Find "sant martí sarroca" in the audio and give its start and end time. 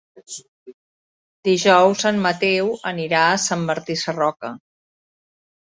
3.47-4.57